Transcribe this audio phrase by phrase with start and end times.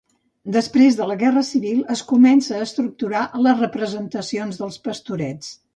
[0.53, 5.59] Després de la Guerra Civil es comença a estructurar les representacions dels Pastorets.